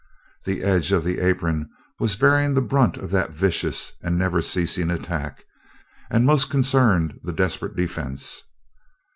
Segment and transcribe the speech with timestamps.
[0.45, 1.69] The edge of the apron
[1.99, 5.45] was bearing the brunt of that vicious and never ceasing attack,
[6.09, 8.41] and most concerned the desperate defense.